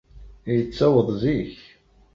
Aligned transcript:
Yettaweḍ 0.55 1.07
zik. 1.21 1.55